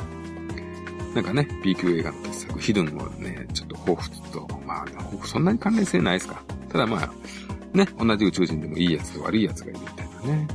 [1.13, 6.43] なんかね、B 級映画の傑作、ヒドンをね、ちょっと彷彿と、まあ、そんなに関連性ないですか。
[6.69, 10.47] ただまあ、ね、同じ宇宙人でもいいやつと悪いやつがいるみたいなね。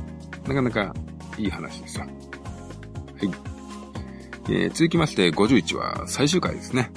[0.47, 0.95] なかなか
[1.37, 2.05] いい話ですよ。
[2.05, 2.13] はい。
[4.51, 6.91] えー、続きまして51話最終回ですね。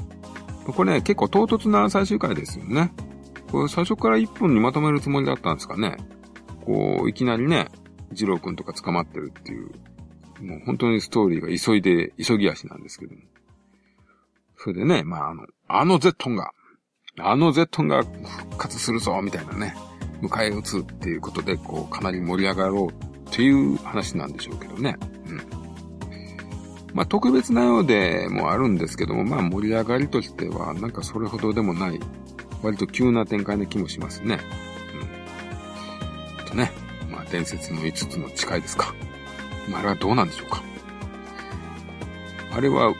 [0.67, 2.93] これね、結構唐突な最終回ですよね。
[3.51, 5.97] これ最初から1本にまとめるつもりだったんですかね。
[6.65, 7.69] こう、いきなりね、
[8.13, 9.71] 二郎くんとか捕まってるっていう、
[10.41, 13.21] もう本当にストーリーが急いで、急ぎ足なんですけども。
[14.63, 16.53] それでね、まあ、あの、あのゼットンが、
[17.19, 19.75] あのゼットンが復活するぞ、みたいなね、
[20.23, 24.97] 迎え撃つっていうことで、こう、かなり盛り上がろうっていう話なんでしょうけどね。
[25.27, 25.41] うん。
[26.95, 31.99] まあ、特別なようでもあるんですけども、まあ、盛り上がりとしては、なんかそれほどでもない、
[32.63, 34.39] 割と急な展開な気もしますね。
[36.39, 36.47] うん。
[36.47, 36.71] とね、
[37.11, 38.95] まあ、伝説の5つの誓いですか。
[39.69, 40.63] まあ、あれはどうなんでしょうか。
[42.53, 42.95] あれは、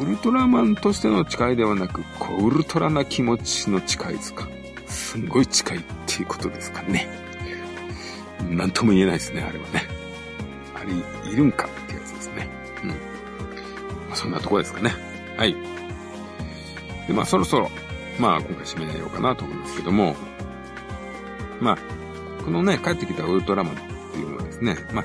[0.00, 4.48] ウルトラマンとしての誓いではなく、こう、ウルトラな気持ちの誓いですか。
[4.86, 7.06] すんごい近いっていうことですかね。
[8.48, 9.82] なんとも言えないですね、あれはね。
[10.74, 10.84] あ
[11.26, 12.48] れ、いるんかってやつですね。
[12.82, 12.88] うん。
[12.88, 12.96] ま
[14.12, 14.90] あ、そんなとこですかね。
[15.36, 15.54] はい。
[17.06, 17.70] で、まあ、そろそろ、
[18.18, 20.16] まあ、今回締めようかなと思うんですけども、
[21.60, 21.78] まあ、
[22.42, 23.76] このね、帰ってきたウルトラマンっ
[24.12, 25.04] ていうのはですね、まあ、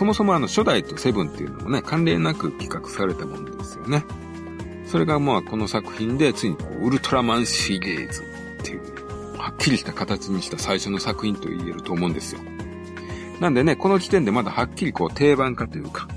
[0.00, 4.02] そもそもあの、初代とセブンっていうのもね、関連なく企画されたものですよね。
[4.86, 12.40] それがまあ、この作品で、ついにこう、ウルトラマンシリーズっていう、はっきりした形にした最初の作品と言えると思うんですよ。
[13.40, 16.08] なんでね、この時点でまだはっきりこう、定番化というか、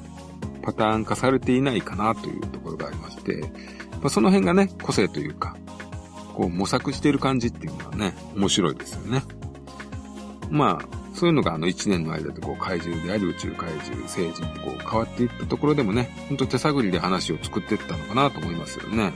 [0.62, 3.42] パターン化されていないかなというところがありまして、
[3.96, 5.58] まあ、その辺がね、個性というか、
[6.34, 9.24] こう模索している感じっていうのはね、面白いですよね。
[10.50, 19.14] まあ、そういうのがあの一年の間でこう怪獣であり宇宙怪獣、星人とこう変わっていったところでもね、ほんと手探りで話を作っていったのかなと思いますよね。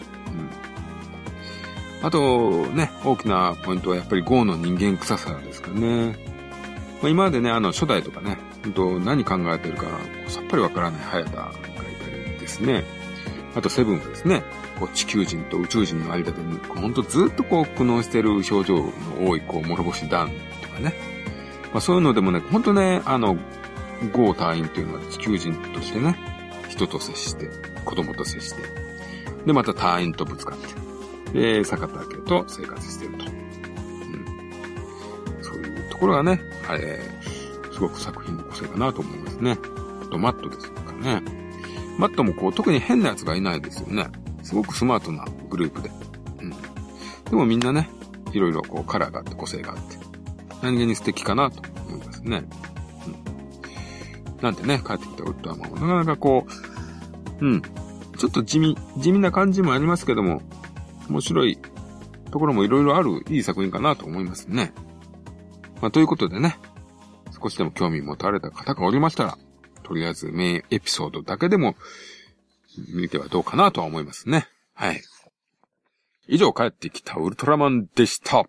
[2.01, 2.05] うん。
[2.05, 6.15] あと、ね、大きなポイントはやっぱり GO の人間臭さですかね。
[7.01, 9.86] まあ、今までね、あの初代とかね、本当何考えてるか
[10.27, 12.83] さっぱりわからない早田がいたりですね。
[13.55, 14.43] あとセブンはですね、
[14.79, 16.41] こう地球人と宇宙人の間で、
[16.75, 18.91] ほんとずっとこう苦悩してる表情の
[19.27, 20.31] 多いこう諸星団
[20.62, 21.16] とかね。
[21.73, 23.36] まあ、そういうのでもね、ほんとね、あの、
[24.12, 26.17] ゴー隊員っていうのは地球人としてね、
[26.69, 27.49] 人と接して、
[27.86, 28.62] 子供と接して、
[29.45, 33.25] で、また隊員とぶつかって、で、坂田家と生活してると。
[33.25, 34.25] うん。
[35.41, 36.99] そういうところがね、あれ、
[37.73, 39.58] すごく作品の個性かなと思いますね。
[40.01, 41.21] あと、マットですかね。
[41.97, 44.08] マットもこう、特に変な奴がいないですよね。
[44.43, 45.91] すごくスマートなグループで。
[46.41, 46.49] うん。
[46.49, 46.58] で
[47.32, 47.89] もみんなね、
[48.34, 50.06] いろいろこう、カラーがあって個性があって、
[50.61, 52.43] 何気に素敵かなと思いますね。
[53.07, 54.41] うん。
[54.41, 56.45] なんでね、帰ってきたウッドはもう、なかなかこ
[57.41, 57.61] う、うん。
[58.17, 60.41] ちょっと地味、地味な感じもありますけども、
[61.09, 61.59] 面白い
[62.31, 64.73] ところもいろいろあるいい作品かなと思いますね。
[65.81, 66.57] まあ、ということでね、
[67.41, 69.37] 少しでも興味持たれた方がおりましたら、
[69.83, 71.75] とりあえずメインエピソードだけでも
[72.93, 74.47] 見てはどうかなとは思いますね。
[74.73, 75.01] はい。
[76.27, 78.47] 以上帰ってきたウルトラマンでした。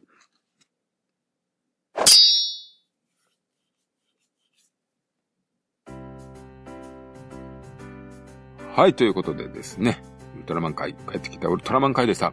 [8.79, 10.01] はい、ということでですね、
[10.37, 12.33] ウルトラマン会、帰ってきたウルトラマン会でした。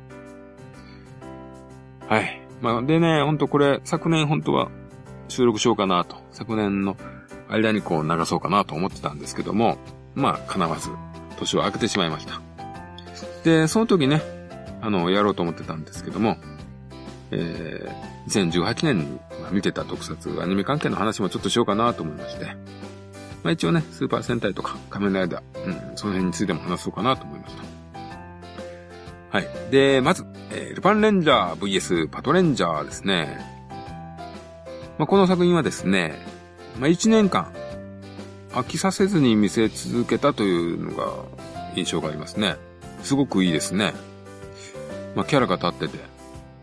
[2.07, 2.39] はい。
[2.61, 4.69] まあ、でね、ほんとこれ、昨年本当は
[5.27, 6.97] 収録しようかなと、昨年の
[7.49, 9.79] 間にこう流そうかなと思ってたんですけども、
[10.13, 10.91] まあ、叶わず、
[11.39, 12.39] 年を明けてしまいました。
[13.43, 14.21] で、その時ね、
[14.81, 16.37] あの、やろうと思ってたんですけども、
[17.31, 19.19] えー、2018年に
[19.51, 22.55] 見てた特撮、アニメ関係の話もちょっとしようかなと思いまして、
[23.45, 27.63] まあ一応ね、スーパー戦隊とか仮面ライダー、うん、その辺についても話そうかなと思いました。
[29.29, 29.47] はい。
[29.69, 33.37] で、まず、えー、ルパンレンジャー VS パトレンジャーですね。
[34.97, 36.15] まあこの作品はですね、
[36.79, 37.53] まあ一年間、
[38.53, 41.13] 飽きさせずに見せ続けたというのが
[41.75, 42.55] 印象がありますね。
[43.03, 43.93] すごくいいですね。
[45.15, 46.03] まあキャラが立ってて、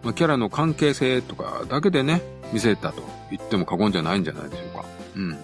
[0.02, 4.84] まあキャラの関係性とかだけでね、見せたと言っても過言じゃないんじゃないでしょうか。
[5.14, 5.38] うん。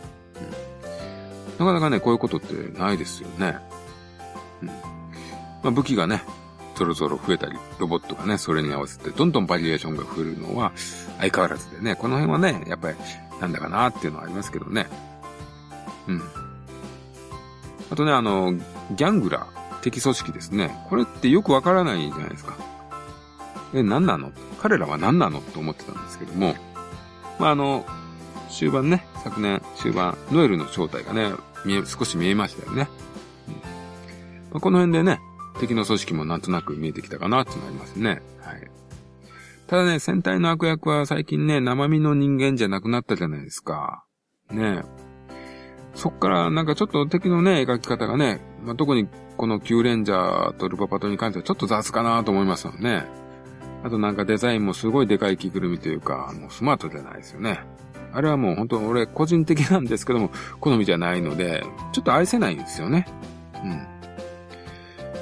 [1.59, 3.59] なかなかね、こういうことってないですよね。
[4.63, 4.69] うん。
[4.69, 4.75] ま
[5.65, 6.23] あ、武器がね、
[6.77, 10.73] ぞろぞろ増えたり、ロボットがね、それに合わせてどんどんバリエーションが増えるのは
[11.19, 12.97] 相変わらずでね、この辺はね、やっぱり
[13.41, 14.87] なんだかなっていうのはありますけどね。
[16.07, 16.23] うん。
[17.91, 20.85] あとね、あの、ギャングラー、敵組織ですね。
[20.89, 22.57] これってよくわからないじゃないですか。
[23.75, 24.31] え、何なの？
[24.61, 25.41] 彼らは何なの？
[25.41, 26.55] と思ってたんですけども、
[27.39, 27.85] まあ、あの、
[28.51, 31.33] 終盤ね、昨年終盤、ノエルの正体がね、
[31.65, 32.89] 見え、少し見えましたよね。
[33.49, 33.61] うんま
[34.55, 35.21] あ、この辺でね、
[35.61, 38.23] 敵の組織もなんとなく見えてきたかなってなりますね。
[38.41, 38.71] はい。
[39.67, 44.05] ただね、戦隊の悪役は最近ね、生身の人間じゃなくなったじゃないですか。
[44.51, 44.83] ね
[45.95, 53.05] そっからなんかちょっと敵のね、描き方がね、まあ、特にこのキューレンジャーとルパパトに関してはちょっと雑かなと思いますよね。
[53.85, 57.61] あとなんかデザインもすごいでかい着ぐるみというか、もうスマートじゃないですよね。
[58.13, 63.07] あれはもう本当俺個人的なんですけども、好みじゃないので、ちょっと愛せないんですよね。
[63.65, 63.87] うん。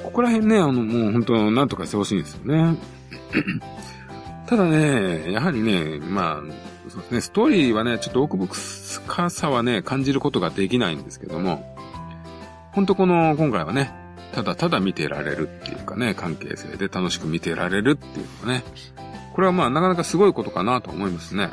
[0.03, 2.77] ここら辺ね、あの、もう本当なんとかしてほしいんですよね。
[4.47, 11.75] ただね、やはりね、まあ、そうですね、ストーリーはね、ちょっと奥深さはね、感じることができないんですけども、
[12.71, 13.91] 本当この、今回はね、
[14.33, 18.63] ただただ見てられるっていうかね、関係性で楽しく見てられるっていうのがね、
[19.33, 21.49] これはまあなかなかすごいことかなと思いますね。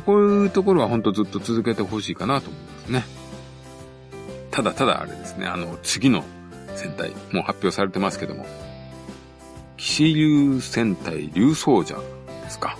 [0.00, 3.04] こういうところは本当ずっと続けてほしいかなと思いますね。
[4.50, 6.24] ただただあれですね、あの、次の
[6.76, 8.46] 戦隊、もう発表されてますけども、
[9.76, 11.96] 騎士流戦隊竜奏者
[12.42, 12.78] ですか。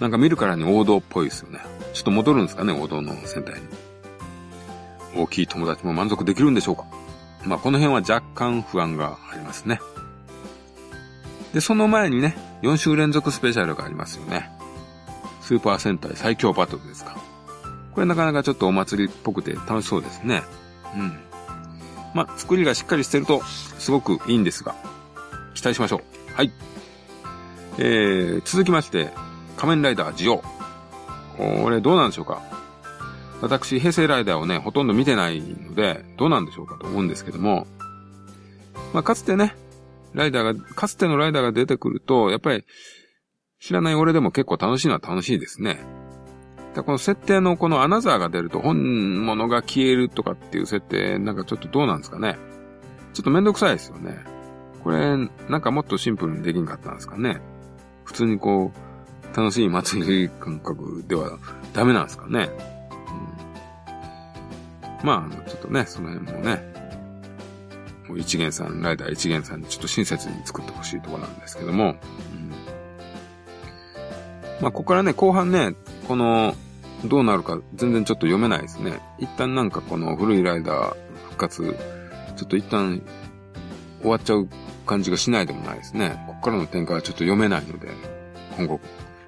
[0.00, 1.60] なんか見るからに王道っぽいですよね。
[1.92, 3.60] ちょっと戻るんですかね、王道の戦隊に。
[5.16, 6.84] 大きい友達も満足できるんでしょうか
[7.44, 9.80] まあ、この辺は若干不安がありますね。
[11.52, 14.50] で、その前にね、4週連続スペシャルがありますよね。
[15.44, 17.18] スーパー戦隊最強バトルですか。
[17.92, 20.42] これなかなかちょっとお祭りっぽくて楽しそうですね。
[20.96, 21.18] うん。
[22.14, 24.74] まあ、作りがしっかりしてると、すごくいいんですが、
[25.54, 26.34] 期待しましょう。
[26.34, 26.50] はい。
[27.76, 29.10] えー、続きまして、
[29.58, 30.42] 仮面ライダージオ。
[31.36, 32.40] これどうなんでしょうか
[33.42, 37.66] 私、平成ライダーをね、ほとんど見てないので、どうなんでしょうかと思うんですけども、
[38.94, 39.54] まあ、かつてね、
[40.14, 42.64] ライダーが、かつてのライダーが出てくると、やっぱり、
[43.64, 45.78] 知らない俺でも結構楽しいのは楽しいですね。
[46.74, 52.36] だこの設定のこのアナザーが出ると本物が消えるとかっていう設定、なんかちょっとどうなんですかね。
[53.14, 54.18] ちょっとめんどくさいですよね。
[54.82, 55.16] これ、
[55.48, 57.40] なんかもっとシンプルにできんかったんですかね。
[58.04, 58.70] 普通にこ
[59.32, 61.38] う、楽しい祭り感覚では
[61.72, 62.50] ダメなんですかね。
[65.00, 66.74] うん、まあ、ちょっとね、その辺もね、
[68.08, 71.96] もう一元さん、ライダー一元さんにちょっと親切に作ってほしいとこなんですけども、
[72.34, 72.43] うん、
[74.60, 75.74] まあ、ここからね、後半ね、
[76.08, 76.54] この、
[77.04, 78.98] どうなるか全然ちょっと読めないですね。
[79.18, 81.76] 一旦なんかこの古いライダー復活、
[82.36, 83.02] ちょっと一旦
[84.00, 84.48] 終わっちゃう
[84.86, 86.24] 感じがしないでもないですね。
[86.26, 87.88] ここからの展開はちょっと読めないので、
[88.56, 88.80] 今後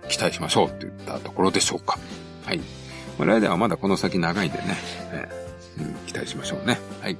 [0.08, 1.98] 期待しましょうって言ったところでしょうか。
[2.44, 2.60] はい。
[3.18, 4.64] まあ、ライダーはまだこの先長いんでね、
[5.12, 6.78] えー、うん、期待しましょうね。
[7.02, 7.18] はい。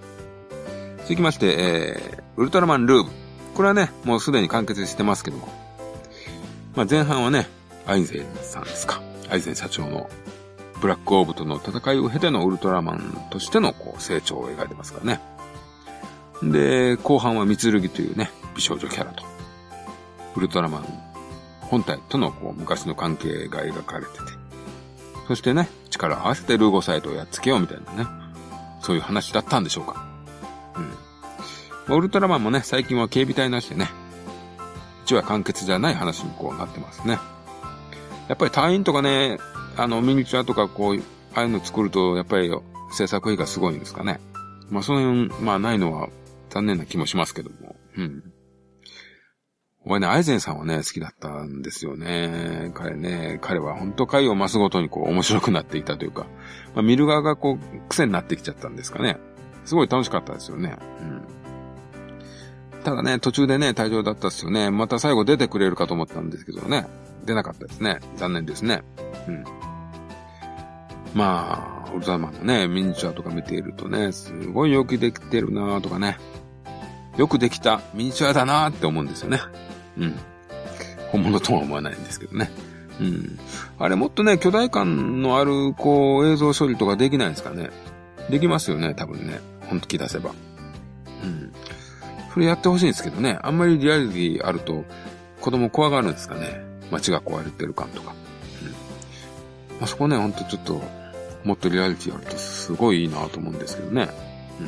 [1.03, 3.11] 続きまして、えー、ウルトラマンルーブ。
[3.55, 5.49] これはね、もうすでに完結してますけども。
[6.75, 7.49] まあ、前半はね、
[7.87, 9.01] アイゼンさんですか。
[9.31, 10.11] アイゼン社長の
[10.81, 15.20] ブラックオーブとの戦いを経てのウルトラマンとしてのこう成長を描いてますからね。
[16.42, 19.25] で、後半は三剣というね、美少女キャラと、
[20.35, 20.85] ウルトラマン
[21.62, 24.18] 本体とのこう昔の関係が描かれてて、
[25.29, 28.11] そしてね、力を合わせてルーゴサイドをやっつけようみたいなね、
[28.81, 30.05] そういう話だったんでしょうか。
[31.88, 31.96] うん。
[31.96, 33.88] ウルトラマンもね、最近は警備隊なしでね、
[35.05, 37.18] 一話完結じゃない話にこうなってますね。
[38.29, 39.39] やっぱり隊員とかね、
[39.77, 41.03] あの、ミニチュアとかこう、
[41.35, 42.51] ああいうの作ると、やっぱり
[42.93, 44.21] 制作費がすごいんですかね。
[44.71, 46.09] まあ、その辺、まあ、ないのは
[46.51, 47.77] 残念な気もしますけども。
[47.97, 48.33] うん。
[49.89, 52.73] 俺ね、アイゼンさんはね、好きだったんですよね。
[52.75, 56.27] 彼ね、彼は本当回を増すごとにこう面白くなっていたというか、
[56.75, 59.19] まあ、見る側がこう癖になってきちゃったんですかね。
[59.65, 60.77] すごい楽しかったですよね。
[61.01, 62.83] うん。
[62.83, 64.71] ただね、途中でね、退場だったっすよね。
[64.71, 66.89] また最後出てくれるかと思ったんですけどね。
[67.27, 67.99] 出なかったですね。
[68.17, 68.83] 残念ですね。
[69.29, 69.45] うん。
[71.15, 76.19] まあ、オルザーマンのね、ミニチュアとか見ているとね、すごいよくできてるなとかね。
[77.17, 79.41] よくできたミニチュアだなって思うんですよね。
[79.99, 80.15] うん。
[81.11, 82.51] 本物とは思わないんですけどね。
[83.01, 83.39] うん。
[83.79, 87.71] あれもっとね、巨大感のある、こう、映像処理とかできないですかね。
[88.31, 89.41] できますよね、多分ね。
[89.69, 90.33] ほんと気出せば。
[91.23, 91.53] うん。
[92.33, 93.39] それやってほしいんですけどね。
[93.43, 94.85] あんまりリアリティあると、
[95.41, 96.65] 子供怖がるんですかね。
[96.90, 98.14] 街が壊れてる感とか。
[98.62, 98.70] うん。
[98.70, 98.77] ま
[99.83, 100.83] あ、そこね、ほんとちょっと、
[101.44, 104.09] もっとリアリティあるとすごいいいなと思うんですけどね。
[104.61, 104.66] うん。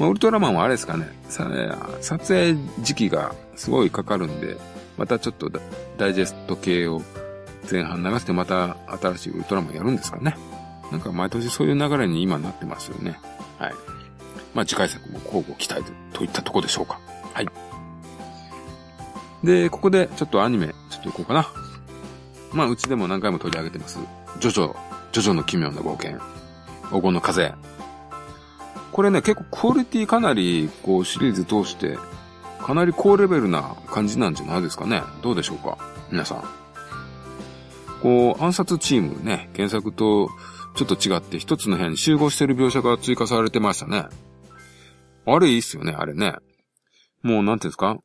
[0.00, 1.08] まあ、ウルトラマンはあれですかね。
[1.28, 4.56] 撮影時期がすごいかかるんで、
[4.98, 5.50] またちょっと
[5.96, 7.02] ダイジェスト系を
[7.70, 10.36] 前半流してまた新しいウルトラマンやるんですかね。
[10.90, 13.18] なんか毎年そういう流れに今なってますよね。
[13.58, 13.74] はい。
[14.54, 16.98] まあ次回作も交互期待といったとこでしょうか。
[17.32, 17.48] はい。
[19.44, 21.52] で、ここでちょっとアニメ、ちょっと行こうかな。
[22.52, 23.98] まあ、うちでも何回も取り上げてます。
[24.40, 24.76] ジョジョ、
[25.12, 26.18] ジョジョの奇妙な冒険。
[26.90, 27.54] 黄金の風。
[28.92, 31.96] これね、結構クオリティかなり、こう、シリーズ通して、
[32.60, 35.02] かなり高レベルな感じなんじゃないですかね。
[35.22, 35.78] どうでしょうか
[36.10, 36.44] 皆さん。
[38.02, 40.28] こう、暗殺チームね、原作と
[40.74, 44.06] ちょっと違って一つの部屋に集合してる描写が追加されてましたね。
[45.26, 46.34] あれいいっすよね、あれね。
[47.22, 47.98] もう、なんていうんですか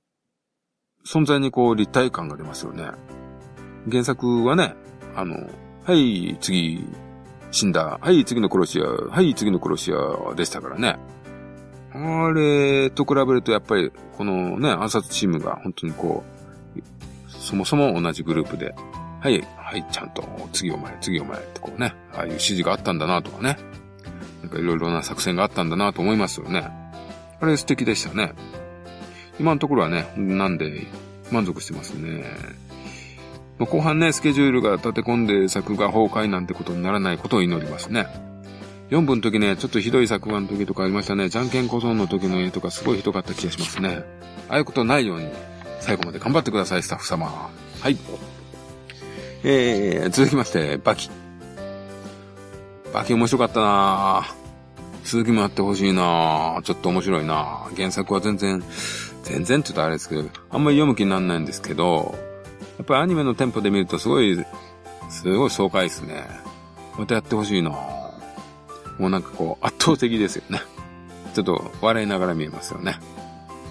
[1.06, 2.90] 存在にこう立体感が出ますよね。
[3.90, 4.76] 原作はね、
[5.16, 5.50] あの、
[5.84, 6.86] はい、次、
[7.52, 8.00] 死んだ。
[8.02, 8.86] はい、次の殺し屋。
[8.86, 10.98] はい、次の殺し屋でしたからね。
[11.94, 16.24] あれと比べるとやっぱり、このね、暗殺チームが本当にこ
[16.76, 18.76] う、そもそも同じグループで、
[19.22, 23.58] はい、はい、ちゃんと、次お前、次お前ってこうね、ああいう指示があったんだなとかね。
[24.42, 26.68] なんかいろいろな作戦があったんだなと思いますよね。
[27.40, 28.34] あれ素敵でしたね。
[29.40, 30.88] 今のところはね、なんで、
[31.32, 32.24] 満足してますね。
[33.58, 38.08] まあ、後半ね、スケジュールが立て込んで作画崩壊なんてことにならないことを祈りますね。
[38.90, 41.30] 4分の時ね、ちょっとひどい作画の時とかありましたね。
[41.30, 44.04] じゃんけん小僧の時の絵とかすごいひどかった気がしますね。
[44.50, 45.30] ああいうことないように、
[45.80, 47.50] 最後まで頑張ってください、スタッフ様。
[47.82, 47.98] はい。
[49.44, 51.10] えー、続きまして、バキ。
[52.94, 54.28] バキ面白かったな
[55.04, 58.64] 続きもやってほしいなちょっと面白いな原作は全然、
[59.26, 62.16] 全然って言ったらあれですけど、あんまり読む気にならないんですけど、
[62.78, 64.38] やっぱりアニメのテンポで見るとすごい、
[65.10, 66.28] すごい爽快ですね。
[66.98, 70.62] またやってほしいなもうなんかこう、圧倒的ですよね。
[71.34, 73.00] ちょっと笑いながら見えますよね。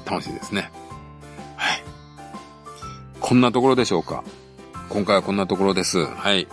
[0.04, 0.70] 楽しいですね。
[1.56, 1.82] はい。
[3.20, 4.24] こんなところでしょうか。
[4.90, 6.04] 今回はこんなところです。
[6.04, 6.48] はい。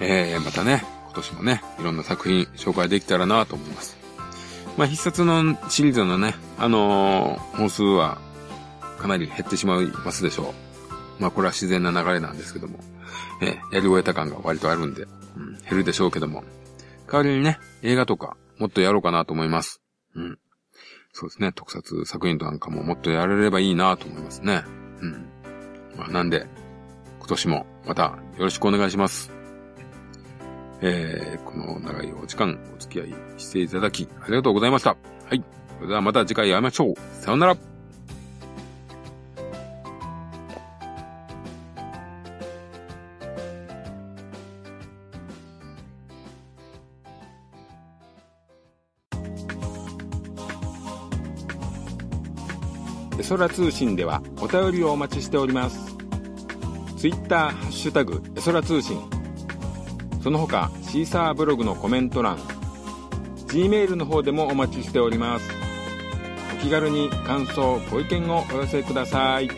[0.00, 3.99] えー、またね、今年もね、いろんな作品紹介できたらなと思います。
[4.80, 8.16] まあ、必殺のシリーズのね、あのー、本数は
[8.96, 10.54] かなり減ってしまいますでしょ
[11.18, 11.22] う。
[11.22, 12.78] まあ、これは自然な流れなんですけども、
[13.42, 15.02] え、やり終えた感が割とあるんで、
[15.36, 16.44] うん、減るでしょうけども、
[17.12, 19.82] 代わりにね、映画とかもっとやろうかなと思います。
[20.14, 20.38] うん。
[21.12, 24.64] そうですね、特撮作品なんかももっとやれればいいなと思いますね。
[25.02, 25.28] うん。
[25.98, 26.46] まあ、なんで、
[27.18, 28.02] 今年もまた
[28.38, 29.39] よろしくお願いします。
[30.82, 34.96] えー、この長いお時間お付き合いしていただきありがとうございました。
[35.26, 35.44] はい。
[35.76, 36.94] それではまた次回会いましょう。
[37.20, 37.56] さようなら。
[53.18, 55.94] エソラ通信ではお便りをお待ちしております。
[56.96, 59.19] ツイッター、ハッシュタグ、エソラ通信。
[60.22, 62.38] その他、シーサーブログのコメント欄、
[63.46, 65.50] Gmail の方でもお待ちしております。
[66.54, 69.48] お気軽に感想、ご意見をお寄せください。